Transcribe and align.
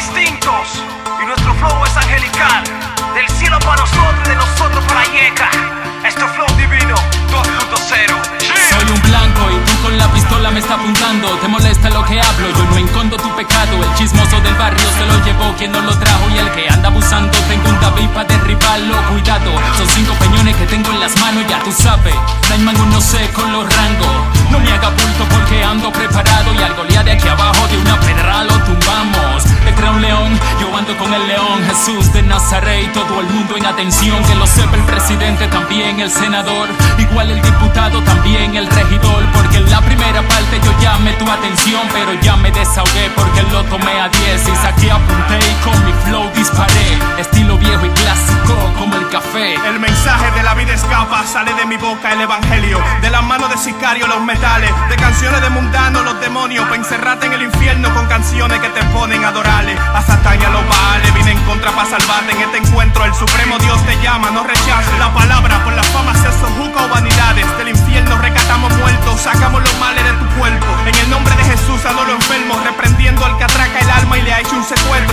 distintos 0.00 0.82
y 1.22 1.26
nuestro 1.26 1.52
flow 1.56 1.84
es 1.84 1.94
angelical. 1.94 2.64
Del 3.14 3.28
cielo 3.36 3.58
para 3.58 3.82
nosotros 3.82 4.22
y 4.24 4.28
de 4.30 4.36
nosotros 4.36 4.84
para 4.84 5.04
Yeca. 5.04 5.50
Esto 6.06 6.24
es 6.24 6.32
Flow 6.32 6.46
Divino 6.56 6.94
2.0. 7.28 8.40
Soy 8.70 8.94
un 8.94 9.02
blanco 9.02 9.42
y 9.50 9.58
tú 9.68 9.82
con 9.82 9.98
la 9.98 10.08
pistola 10.08 10.50
me 10.52 10.60
está 10.60 10.74
apuntando. 10.74 11.28
Te 11.42 11.48
molesta 11.48 11.90
lo 11.90 12.02
que 12.06 12.18
hablo, 12.18 12.48
yo 12.48 12.64
no 12.70 12.78
encondo 12.78 13.16
tu 13.18 13.28
pecado. 13.36 13.76
El 13.82 13.94
chismoso 13.94 14.40
del 14.40 14.54
barrio 14.54 14.88
se 14.96 15.04
lo 15.04 15.24
llevó 15.24 15.54
quien 15.58 15.72
no 15.72 15.82
lo 15.82 15.92
trajo 15.98 16.30
y 16.30 16.38
el 16.38 16.50
que 16.52 16.68
anda 16.70 16.88
abusando 16.88 17.36
tengo 17.48 17.68
un 17.68 17.80
David 17.80 18.08
para 18.14 18.28
derribarlo. 18.28 18.96
Cuidado, 19.10 19.52
son 19.76 19.88
cinco 19.88 20.14
peñones 20.14 20.56
que 20.56 20.64
tengo 20.64 20.90
en 20.92 21.00
las 21.00 21.14
manos, 21.20 21.44
ya 21.46 21.58
tú 21.62 21.72
sabes. 21.72 22.14
No 22.48 22.72
no 22.72 23.00
sé 23.00 23.28
con 23.34 23.52
los 23.52 23.64
rangos. 23.64 24.16
No 24.50 24.60
me 24.60 24.72
haga 24.72 24.88
bulto 24.88 25.24
porque 25.28 25.62
ando 25.62 25.92
preparado 25.92 26.54
y 26.54 26.62
al 26.62 26.74
golear 26.74 27.04
de 27.04 27.12
aquí 27.12 27.28
abajo 27.28 27.66
de 27.68 27.78
una 27.78 28.00
pedra 28.00 28.44
lo 28.44 28.54
tumbamos. 28.64 29.49
León, 29.80 30.38
yo 30.60 30.76
ando 30.76 30.96
con 30.98 31.12
el 31.12 31.26
león 31.26 31.64
Jesús 31.66 32.12
de 32.12 32.22
Nazaret 32.22 32.92
todo 32.92 33.20
el 33.20 33.26
mundo 33.28 33.56
en 33.56 33.64
atención. 33.64 34.22
Que 34.24 34.34
lo 34.34 34.46
sepa 34.46 34.76
el 34.76 34.82
presidente, 34.82 35.46
también 35.48 36.00
el 36.00 36.10
senador, 36.10 36.68
igual 36.98 37.30
el 37.30 37.40
diputado, 37.40 38.02
también 38.02 38.56
el 38.56 38.66
regidor. 38.66 39.24
Porque 39.32 39.56
en 39.56 39.70
la 39.70 39.80
primera 39.80 40.20
parte 40.22 40.60
yo 40.62 40.72
llamé 40.80 41.12
tu 41.14 41.28
atención, 41.30 41.80
pero 41.92 42.12
ya 42.20 42.36
me 42.36 42.50
desahogué 42.50 43.10
porque 43.16 43.42
lo 43.52 43.64
tomé 43.64 44.00
a 44.00 44.08
10 44.08 44.48
y 44.48 44.56
saqué 44.56 44.90
apunté 44.90 45.38
y 45.38 45.64
con 45.64 45.84
mi 45.84 45.92
flow 46.04 46.30
disparé. 46.34 46.98
Estilo 47.18 47.56
viejo 47.56 47.86
y 47.86 47.90
clásico 47.90 48.54
como 48.78 48.96
el 48.96 49.08
café. 49.08 49.54
El 49.66 49.80
mensaje 49.80 50.30
de 50.32 50.42
la 50.42 50.54
vida 50.54 50.74
escapa, 50.74 51.24
sale 51.26 51.54
de 51.54 51.64
mi 51.64 51.78
boca 51.78 52.12
el 52.12 52.20
evangelio. 52.20 52.49
De 53.60 53.66
las 53.66 53.76
manos 53.76 53.76
de 53.76 53.80
sicario 53.80 54.06
los 54.06 54.22
metales, 54.22 54.70
de 54.88 54.96
canciones 54.96 55.40
de 55.42 55.50
mundanos 55.50 56.04
los 56.04 56.20
demonios. 56.20 56.66
Pa' 56.68 56.76
encerrarte 56.76 57.26
en 57.26 57.32
el 57.34 57.42
infierno 57.42 57.92
con 57.94 58.06
canciones 58.06 58.58
que 58.60 58.68
te 58.70 58.82
ponen 58.86 59.24
a 59.24 59.28
adorarle. 59.28 59.76
A 59.78 60.00
Satán 60.02 60.40
y 60.40 60.44
a 60.44 60.50
los 60.50 60.62
vale, 60.66 61.10
vine 61.12 61.32
en 61.32 61.38
contra 61.44 61.70
para 61.72 61.88
salvarte. 61.88 62.32
En 62.32 62.40
este 62.40 62.58
encuentro 62.58 63.04
el 63.04 63.14
supremo 63.14 63.58
Dios 63.58 63.84
te 63.84 64.00
llama, 64.02 64.30
no 64.30 64.44
rechaces 64.44 64.98
la 64.98 65.12
palabra. 65.12 65.62
Por 65.64 65.74
la 65.74 65.82
fama 65.82 66.14
se 66.14 66.30
sojuca 66.40 66.84
o 66.84 66.88
vanidades. 66.88 67.46
Del 67.58 67.68
infierno 67.68 68.16
recatamos 68.18 68.72
muertos, 68.78 69.20
sacamos 69.20 69.62
los 69.62 69.78
males 69.78 70.04
de 70.04 70.12
tu 70.12 70.26
cuerpo. 70.38 70.66
En 70.86 70.94
el 70.94 71.10
nombre 71.10 71.34
de 71.36 71.44
Jesús 71.44 71.84
a 71.84 71.92
los 71.92 72.08
enfermos, 72.08 72.62
reprendiendo 72.64 73.24
al 73.24 73.36
que 73.36 73.44
atraca 73.44 73.78
el 73.78 73.90
alma 73.90 74.18
y 74.18 74.22
le 74.22 74.32
ha 74.32 74.40
hecho 74.40 74.56
un 74.56 74.64
secuestro. 74.64 75.09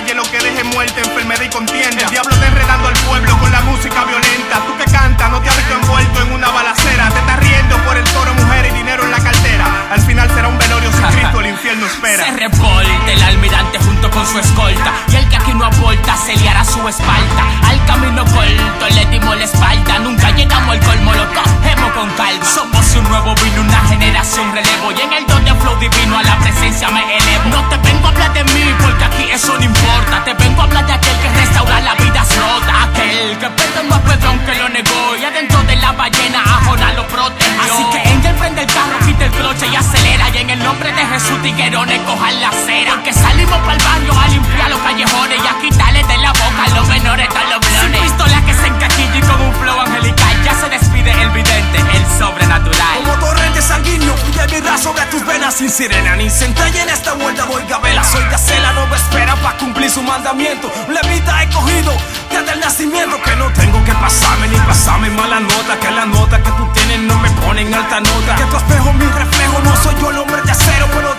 Calle 0.00 0.30
que 0.30 0.38
deje 0.38 0.64
muerte, 0.64 1.00
enfermedad 1.00 1.42
y 1.42 1.48
contienda. 1.48 2.02
El 2.02 2.10
diablo 2.10 2.32
está 2.32 2.46
enredando 2.46 2.88
al 2.88 2.94
pueblo 2.94 3.38
con 3.38 3.52
la 3.52 3.60
música 3.62 4.04
violenta. 4.04 4.60
Tú 4.66 4.76
que 4.76 4.84
cantas, 4.90 5.30
no 5.30 5.40
te 5.40 5.48
has 5.48 5.56
visto 5.56 5.74
envuelto 5.74 6.22
en 6.22 6.32
una 6.32 6.48
balacera. 6.50 7.08
Te 7.10 7.18
estás 7.18 7.38
riendo 7.40 7.76
por 7.84 7.96
el 7.96 8.04
toro, 8.04 8.34
mujer 8.34 8.66
y 8.70 8.74
dinero 8.74 9.04
en 9.04 9.10
la 9.10 9.20
cartera. 9.20 9.66
Al 9.90 10.00
final 10.00 10.28
será 10.30 10.48
un 10.48 10.58
velorio 10.58 10.90
sin 10.92 11.02
Cristo, 11.02 11.40
el 11.40 11.46
infierno 11.46 11.86
espera. 11.86 12.24
Se 12.24 12.32
reporte 12.32 13.12
el 13.12 13.22
almirante 13.22 13.78
junto 13.78 14.10
con 14.10 14.26
su 14.26 14.38
escolta. 14.38 14.92
Y 15.08 15.16
el 15.16 15.28
que 15.28 15.36
aquí 15.36 15.52
no 15.52 15.64
aporta 15.64 16.16
se 16.16 16.36
liará 16.36 16.64
su 16.64 16.86
espalda. 16.88 17.44
Al 17.66 17.84
camino 17.86 18.24
corto 18.24 18.88
le 18.94 19.06
dimos 19.06 19.36
la 19.36 19.44
espalda. 19.44 19.98
Nunca 19.98 20.30
llegamos 20.30 20.70
al 20.70 20.80
colmo, 20.80 21.12
lo 21.12 21.26
cogemos 21.28 21.92
con 21.92 22.10
calma. 22.10 22.44
Somos 22.44 22.96
un 22.96 23.04
nuevo 23.04 23.34
vino, 23.42 23.60
una 23.62 23.80
generación 23.88 24.54
Jesús, 41.30 41.42
tiguerones 41.42 42.00
cojan 42.00 42.40
la 42.40 42.48
acera. 42.48 42.94
Porque 42.94 43.12
salimos 43.12 43.58
para 43.58 43.74
el 43.74 43.82
baño 43.84 44.20
a 44.20 44.28
limpiar 44.28 44.70
los 44.70 44.80
callejones 44.80 45.38
y 45.42 45.46
a 45.46 45.60
quitarle 45.60 46.02
de 46.04 46.18
la 46.18 46.32
boca 46.32 46.64
a 46.66 46.74
los 46.74 46.88
menores 46.88 47.28
a 47.30 47.50
los 47.50 47.60
blones. 47.60 47.80
Sin 47.80 48.02
pistola 48.02 48.44
que 48.44 48.54
se 48.54 48.66
encaquilla 48.66 49.16
y 49.16 49.20
con 49.20 49.40
un 49.40 49.54
flow 49.54 49.80
angelical. 49.80 50.42
Ya 50.44 50.54
se 50.54 50.68
despide 50.68 51.12
el 51.22 51.30
vidente, 51.30 51.78
el 51.78 52.06
sobrenatural. 52.18 53.02
Como 53.04 53.14
torrente 53.14 53.62
sanguíneo 53.62 54.16
fluye 54.16 54.60
mi 54.60 54.78
sobre 54.78 55.04
tus 55.06 55.24
venas 55.26 55.54
sin 55.54 55.68
sirena 55.68 56.16
ni 56.16 56.30
centella 56.30 56.82
en 56.82 56.88
esta 56.88 57.12
vuelta 57.14 57.44
voy 57.44 57.62
gabela 57.68 58.02
soy 58.02 58.24
gacela 58.30 58.72
no 58.72 58.86
me 58.86 58.96
espera 58.96 59.34
para 59.36 59.58
cumplir 59.58 59.90
su 59.90 60.02
mandamiento 60.02 60.70
levita 60.88 61.42
he 61.42 61.50
cogido 61.50 61.92
desde 62.30 62.52
el 62.52 62.60
nacimiento 62.60 63.20
que 63.22 63.36
no 63.36 63.52
tengo 63.52 63.84
que 63.84 63.92
pasarme 63.92 64.48
ni 64.48 64.56
pasarme 64.58 65.10
mala 65.10 65.40
nota 65.40 65.78
que 65.78 65.90
la 65.90 66.06
nota 66.06 66.42
que 66.42 66.50
tú 66.52 66.66
tienes 66.72 67.00
no 67.00 67.16
me 67.18 67.30
pone 67.30 67.62
en 67.62 67.74
alta 67.74 68.00
nota 68.00 68.36
que 68.36 68.44
tu 68.44 68.56
espejo 68.56 68.92
mi 68.94 69.04
reflejo 69.04 69.60
no 69.62 69.76
soy 69.76 69.94
yo 70.00 70.10
el 70.10 70.18
hombre 70.18 70.42
de 70.42 70.50
acero 70.50 70.86
pero 70.94 71.09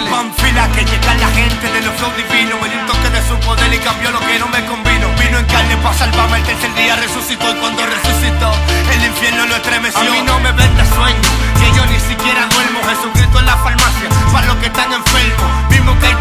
inolvidable. 0.00 0.10
Rompan 0.10 0.34
fila 0.34 0.68
que 0.72 0.84
llega 0.84 1.14
la 1.14 1.28
gente 1.28 1.72
de 1.72 1.80
los 1.82 1.94
flow 1.96 2.12
divinos. 2.16 2.60
Me 2.60 2.68
dio 2.68 2.80
un 2.80 2.86
toque 2.86 3.10
de 3.10 3.22
su 3.28 3.36
poder 3.40 3.72
y 3.72 3.78
cambió 3.78 4.10
lo 4.10 4.20
que 4.20 4.38
no 4.38 4.48
me 4.48 4.64
convino. 4.66 5.08
Vino 5.18 5.38
en 5.38 5.46
carne 5.46 5.76
para 5.78 5.94
salvarme, 5.94 6.38
el 6.38 6.44
tercer 6.44 6.74
día 6.74 6.96
resucitó 6.96 7.50
y 7.50 7.54
cuando 7.60 7.84
resucitó, 7.86 8.52
el 8.92 9.04
infierno 9.04 9.46
lo 9.46 9.56
estremeció. 9.56 10.00
A 10.00 10.04
mí 10.04 10.22
no 10.24 10.38
me 10.40 10.52
vende 10.52 10.84
sueño, 10.94 11.30
que 11.60 11.76
yo 11.76 11.86
ni 11.86 12.00
siquiera 12.00 12.46
duermo. 12.46 12.80
Jesucristo 12.88 13.38
en 13.38 13.46
la 13.46 13.56
farmacia, 13.56 14.08
para 14.32 14.46
los 14.46 14.56
que 14.56 14.66
están 14.66 14.92
enfermos. 14.92 15.70
Mismo 15.70 15.98
que 15.98 16.06
hay 16.06 16.14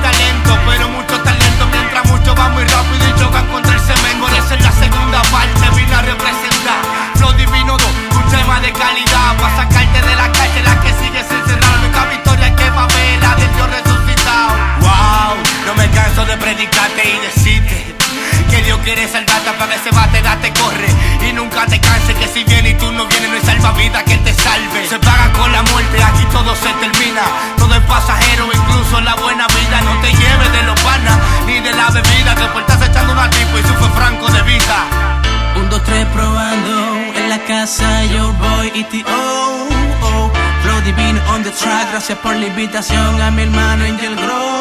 predicate 16.50 17.04
y 17.06 17.20
decite 17.20 17.96
que 18.50 18.64
Dios 18.64 18.80
quiere 18.84 19.08
salvarte 19.08 19.52
para 19.52 19.72
que 19.72 19.80
se 19.84 19.92
bate, 19.92 20.20
date, 20.22 20.52
corre 20.54 20.90
y 21.28 21.32
nunca 21.32 21.68
te 21.68 21.80
canses 21.80 22.16
que 22.16 22.28
si 22.28 22.44
vienes 22.44 22.74
y 22.74 22.76
tú 22.76 22.92
no 22.92 23.06
vienes 23.06 23.30
no 23.30 23.36
hay 23.36 23.46
salvavidas 23.46 24.04
que 24.04 24.18
te 24.18 24.34
salve. 24.34 24.88
Se 24.88 24.98
paga 24.98 25.32
con 25.34 25.52
la 25.52 25.62
muerte, 25.62 26.02
aquí 26.02 26.26
todo 26.32 26.56
se 26.56 26.72
termina, 26.82 27.22
todo 27.58 27.76
es 27.76 27.82
pasajero, 27.82 28.50
incluso 28.52 29.00
la 29.02 29.14
buena 29.16 29.46
vida 29.48 29.82
no 29.82 30.02
te 30.02 30.12
lleves 30.12 30.52
de 30.52 30.64
los 30.64 30.80
panas 30.82 31.20
ni 31.46 31.60
de 31.60 31.72
la 31.72 31.92
bebida 31.92 32.34
que 32.34 32.46
por 32.46 32.62
estás 32.62 32.82
echando 32.82 33.14
una 33.14 33.30
tipo 33.30 33.60
y 33.60 33.62
sufre 33.62 33.90
franco 33.96 34.32
de 34.32 34.42
vida. 34.42 34.78
Un, 35.56 35.70
dos, 35.70 35.84
tres 35.84 36.08
probando 36.16 37.14
en 37.16 37.30
la 37.30 37.40
casa 37.46 38.06
yo 38.06 38.34
voy 38.34 38.72
y 38.74 38.84
te 38.86 39.04
oh 39.08 39.68
oh. 39.70 40.06
oh. 40.08 40.32
Flow 40.64 40.82
divino 40.82 41.22
on 41.30 41.44
the 41.44 41.52
track, 41.52 41.92
gracias 41.92 42.18
por 42.18 42.36
la 42.36 42.48
invitación 42.48 43.22
a 43.22 43.30
mi 43.30 43.44
hermano 43.44 43.86
Angel 43.86 44.16
Grove. 44.16 44.59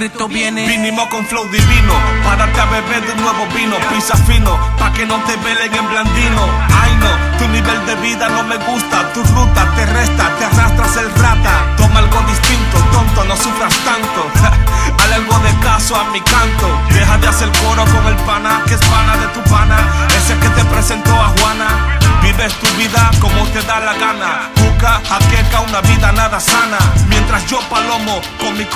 Cristo 0.00 0.28
viene. 0.28 0.66
Vinimos 0.66 1.08
con 1.08 1.26
flow 1.26 1.44
divino, 1.50 1.92
pararte 2.24 2.58
a 2.58 2.64
beber 2.64 3.06
de 3.06 3.14
nuevo 3.16 3.46
vino. 3.54 3.76
Pisa 3.90 4.16
fino, 4.16 4.58
pa' 4.78 4.90
que 4.94 5.04
no 5.04 5.16
te 5.24 5.36
velen 5.36 5.74
en 5.74 5.88
blandino. 5.90 6.42
Ay 6.72 6.96
no, 6.96 7.38
tu 7.38 7.46
nivel 7.48 7.84
de 7.84 7.96
vida 7.96 8.30
no 8.30 8.42
me 8.44 8.56
gusta. 8.56 9.12
Tu 9.12 9.22
ruta 9.22 9.70
te 9.76 9.84
resta, 9.84 10.24
te 10.38 10.44
arrastras 10.46 10.96
el 10.96 11.14
rata. 11.16 11.76
Toma 11.76 11.98
algo 11.98 12.18
distinto, 12.26 12.78
tonto, 12.92 13.24
no 13.24 13.36
sufras 13.36 13.74
tanto. 13.84 14.20
Hale 15.04 15.14
algo 15.16 15.38
de 15.40 15.52
caso 15.60 15.94
a 15.94 16.04
mi 16.04 16.20
canto. 16.22 16.66
Deja 16.94 17.18
de 17.18 17.28
hacer 17.28 17.49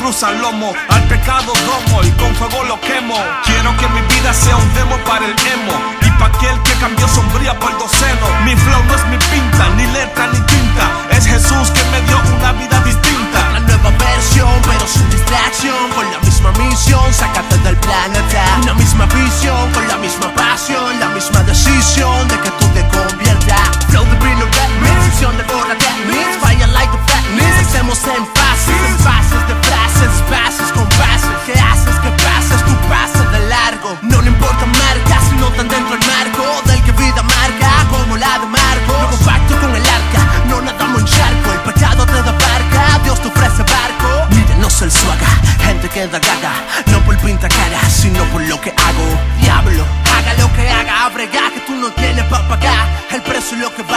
cruz 0.05 0.23
al 0.23 0.39
lomo, 0.39 0.71
al 0.91 1.03
pecado 1.05 1.51
domo 1.65 2.05
y 2.05 2.11
con 2.11 2.35
fuego 2.35 2.63
lo 2.65 2.79
quemo. 2.79 3.17
Quiero 3.43 3.75
que 3.79 3.89
mi 3.89 4.03
vida 4.03 4.35
sea 4.35 4.55
un 4.55 4.75
demo 4.75 5.03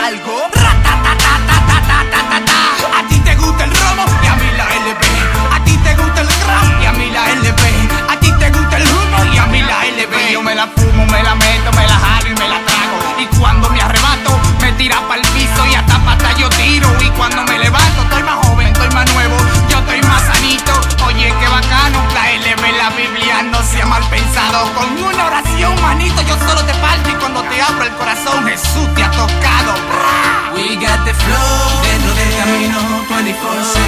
valgo. 0.02 0.38
A 2.98 3.02
ti 3.10 3.20
te 3.20 3.36
gusta 3.36 3.64
el 3.66 3.72
romo 3.72 4.06
y 4.24 4.28
a 4.28 4.36
mí 4.36 4.50
la 4.60 4.66
LP. 4.86 5.04
A 5.56 5.64
ti 5.66 5.78
te 5.78 5.96
gusta 5.96 6.22
el 6.22 6.30
rap 6.48 6.82
y 6.82 6.86
a 6.86 6.92
mí 6.94 7.10
la 7.10 7.24
LP. 7.32 7.64
A 8.14 8.20
ti 8.20 8.32
te 8.40 8.50
gusta 8.52 8.78
el 8.78 8.88
humo 8.88 9.34
y 9.34 9.38
a 9.38 9.46
mí 9.48 9.62
la 9.62 9.86
LP. 9.86 10.34
Yo 10.34 10.42
me 10.42 10.54
la 10.56 10.68
fumo, 10.68 11.06
me 11.06 11.24
la 11.24 11.36
meto 11.36 11.47
corazón. 33.48 33.87